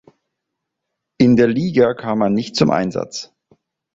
[1.19, 3.35] In der Liga kam er nicht zum Einsatz.